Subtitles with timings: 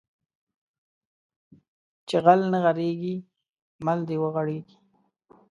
[2.07, 3.15] چې غل نه غېړيږي
[3.85, 4.77] مل د وغړيږي